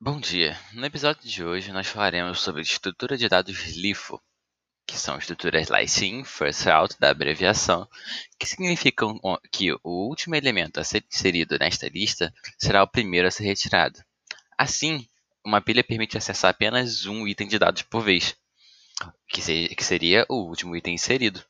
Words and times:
Bom 0.00 0.20
dia. 0.20 0.56
No 0.74 0.86
episódio 0.86 1.28
de 1.28 1.44
hoje 1.44 1.72
nós 1.72 1.88
falaremos 1.88 2.40
sobre 2.40 2.62
estrutura 2.62 3.18
de 3.18 3.28
dados 3.28 3.74
LIFO, 3.74 4.22
que 4.86 4.96
são 4.96 5.18
estruturas 5.18 5.66
Last 5.66 6.06
In, 6.06 6.22
First 6.22 6.68
Out 6.68 6.94
da 7.00 7.10
abreviação, 7.10 7.88
que 8.38 8.46
significam 8.46 9.18
que 9.50 9.72
o 9.72 9.80
último 10.08 10.36
elemento 10.36 10.78
a 10.78 10.84
ser 10.84 11.04
inserido 11.12 11.58
nesta 11.58 11.88
lista 11.88 12.32
será 12.56 12.80
o 12.84 12.86
primeiro 12.86 13.26
a 13.26 13.30
ser 13.32 13.42
retirado. 13.42 14.00
Assim, 14.56 15.04
uma 15.44 15.60
pilha 15.60 15.82
permite 15.82 16.16
acessar 16.16 16.52
apenas 16.52 17.04
um 17.04 17.26
item 17.26 17.48
de 17.48 17.58
dados 17.58 17.82
por 17.82 18.04
vez, 18.04 18.36
que 19.26 19.42
seria 19.82 20.24
o 20.28 20.48
último 20.48 20.76
item 20.76 20.94
inserido. 20.94 21.44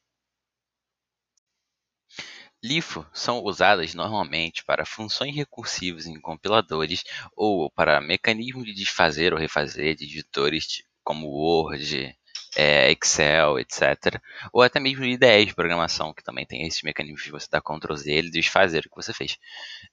LIFO 2.62 3.06
são 3.12 3.43
usadas 3.43 3.95
normalmente 3.95 4.64
para 4.64 4.84
funções 4.84 5.34
recursivas 5.34 6.07
em 6.07 6.21
compiladores 6.21 7.04
ou 7.36 7.71
para 7.71 8.00
mecanismos 8.00 8.64
de 8.64 8.75
desfazer 8.75 9.32
ou 9.32 9.39
refazer 9.39 9.94
de 9.94 10.04
editores 10.04 10.82
como 11.04 11.29
Word, 11.29 12.14
é, 12.57 12.90
Excel, 12.90 13.58
etc. 13.58 14.21
Ou 14.53 14.62
até 14.62 14.81
mesmo 14.81 15.04
IDEs 15.04 15.46
de 15.46 15.54
programação, 15.54 16.12
que 16.12 16.22
também 16.22 16.44
tem 16.44 16.67
esses 16.67 16.82
mecanismos 16.82 17.22
de 17.22 17.31
você 17.31 17.46
dar 17.50 17.62
Ctrl 17.62 17.94
Z 17.94 18.12
e 18.12 18.31
desfazer 18.31 18.84
o 18.84 18.90
que 18.90 18.96
você 18.96 19.12
fez. 19.12 19.39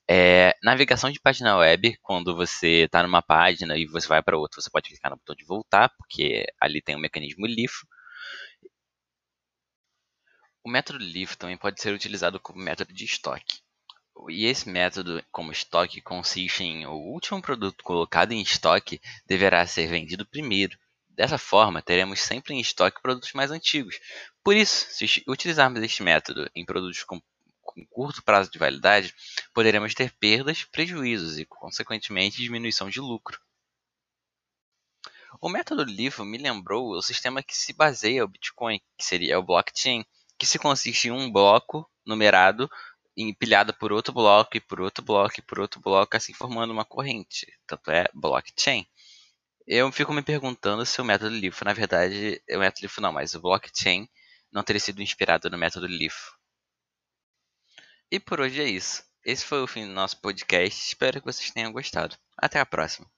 É, 0.09 0.55
navegação 0.63 1.11
de 1.11 1.19
página 1.19 1.57
web, 1.57 1.97
quando 2.01 2.35
você 2.35 2.85
está 2.85 3.03
numa 3.03 3.21
página 3.21 3.77
e 3.77 3.85
você 3.85 4.07
vai 4.07 4.21
para 4.21 4.37
outra, 4.37 4.61
você 4.61 4.69
pode 4.69 4.89
clicar 4.89 5.11
no 5.11 5.17
botão 5.17 5.35
de 5.35 5.45
voltar, 5.45 5.89
porque 5.97 6.45
ali 6.59 6.81
tem 6.81 6.95
um 6.95 6.99
mecanismo 6.99 7.45
LIFO. 7.45 7.85
O 10.65 10.69
método 10.69 10.97
LIFO 10.97 11.37
também 11.37 11.55
pode 11.55 11.79
ser 11.79 11.93
utilizado 11.93 12.39
como 12.39 12.59
método 12.59 12.91
de 12.91 13.05
estoque. 13.05 13.59
E 14.29 14.47
esse 14.47 14.67
método, 14.67 15.23
como 15.31 15.51
estoque, 15.51 16.01
consiste 16.01 16.63
em 16.63 16.87
o 16.87 16.93
último 16.93 17.39
produto 17.39 17.83
colocado 17.83 18.31
em 18.31 18.41
estoque 18.41 18.99
deverá 19.27 19.67
ser 19.67 19.85
vendido 19.85 20.25
primeiro. 20.25 20.75
Dessa 21.07 21.37
forma, 21.37 21.83
teremos 21.83 22.19
sempre 22.19 22.55
em 22.55 22.59
estoque 22.59 22.99
produtos 22.99 23.31
mais 23.33 23.51
antigos. 23.51 23.99
Por 24.43 24.55
isso, 24.55 24.87
se 24.89 25.23
utilizarmos 25.27 25.83
este 25.83 26.01
método 26.01 26.49
em 26.55 26.65
produtos 26.65 27.03
com, 27.03 27.21
com 27.61 27.85
curto 27.85 28.23
prazo 28.23 28.49
de 28.49 28.57
validade, 28.57 29.13
poderemos 29.53 29.93
ter 29.93 30.11
perdas, 30.13 30.63
prejuízos 30.63 31.37
e, 31.37 31.45
consequentemente, 31.45 32.41
diminuição 32.41 32.89
de 32.89 32.99
lucro. 32.99 33.39
O 35.39 35.47
método 35.47 35.83
LIFO 35.83 36.25
me 36.25 36.39
lembrou 36.39 36.89
o 36.89 37.03
sistema 37.03 37.43
que 37.43 37.55
se 37.55 37.71
baseia 37.71 38.25
o 38.25 38.27
Bitcoin, 38.27 38.79
que 38.97 39.05
seria 39.05 39.37
o 39.37 39.43
blockchain, 39.43 40.03
que 40.37 40.45
se 40.45 40.59
consiste 40.59 41.07
em 41.07 41.11
um 41.11 41.31
bloco 41.31 41.89
numerado 42.05 42.69
empilhado 43.17 43.73
por 43.73 43.91
outro 43.91 44.13
bloco 44.13 44.57
e 44.57 44.61
por 44.61 44.81
outro 44.81 45.03
bloco 45.03 45.39
e 45.39 45.41
por 45.41 45.59
outro 45.59 45.79
bloco, 45.79 46.17
assim 46.17 46.33
formando 46.33 46.71
uma 46.71 46.85
corrente. 46.85 47.47
Tanto 47.65 47.91
é 47.91 48.05
blockchain. 48.13 48.85
Eu 49.67 49.91
fico 49.91 50.13
me 50.13 50.21
perguntando 50.21 50.85
se 50.85 51.01
o 51.01 51.05
método 51.05 51.35
LIFO, 51.35 51.65
na 51.65 51.73
verdade, 51.73 52.41
é 52.47 52.57
o 52.57 52.59
método 52.59 52.81
LIFO 52.83 53.01
não, 53.01 53.11
mas 53.13 53.33
o 53.33 53.41
blockchain 53.41 54.07
não 54.51 54.63
teria 54.63 54.79
sido 54.79 55.01
inspirado 55.01 55.49
no 55.49 55.57
método 55.57 55.87
LIFO. 55.87 56.35
E 58.11 58.19
por 58.19 58.39
hoje 58.39 58.61
é 58.61 58.69
isso. 58.69 59.03
Esse 59.25 59.43
foi 59.45 59.61
o 59.63 59.67
fim 59.67 59.87
do 59.87 59.93
nosso 59.93 60.21
podcast. 60.21 60.79
Espero 60.79 61.19
que 61.19 61.25
vocês 61.25 61.49
tenham 61.51 61.71
gostado. 61.71 62.15
Até 62.37 62.59
a 62.59 62.65
próxima. 62.65 63.09